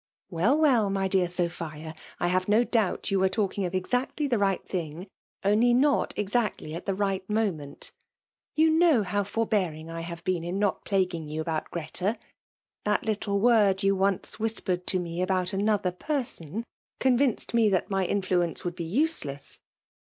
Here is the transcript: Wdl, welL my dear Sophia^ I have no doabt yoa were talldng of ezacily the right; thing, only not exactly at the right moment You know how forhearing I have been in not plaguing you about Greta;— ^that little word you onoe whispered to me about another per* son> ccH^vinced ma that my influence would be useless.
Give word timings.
Wdl, 0.31 0.57
welL 0.57 0.89
my 0.89 1.07
dear 1.07 1.27
Sophia^ 1.27 1.95
I 2.19 2.27
have 2.29 2.47
no 2.47 2.65
doabt 2.65 3.03
yoa 3.11 3.19
were 3.19 3.29
talldng 3.29 3.67
of 3.67 3.73
ezacily 3.73 4.27
the 4.27 4.39
right; 4.39 4.67
thing, 4.67 5.05
only 5.45 5.75
not 5.75 6.17
exactly 6.17 6.73
at 6.73 6.87
the 6.87 6.95
right 6.95 7.23
moment 7.29 7.91
You 8.55 8.71
know 8.71 9.03
how 9.03 9.23
forhearing 9.23 9.91
I 9.91 10.01
have 10.01 10.23
been 10.23 10.43
in 10.43 10.57
not 10.57 10.85
plaguing 10.85 11.27
you 11.29 11.39
about 11.39 11.69
Greta;— 11.69 12.17
^that 12.87 13.03
little 13.03 13.39
word 13.39 13.83
you 13.83 13.95
onoe 13.95 14.39
whispered 14.39 14.87
to 14.87 14.97
me 14.97 15.21
about 15.21 15.53
another 15.53 15.91
per* 15.91 16.23
son> 16.23 16.63
ccH^vinced 16.99 17.53
ma 17.53 17.69
that 17.69 17.91
my 17.91 18.03
influence 18.03 18.63
would 18.65 18.75
be 18.75 18.83
useless. 18.83 19.59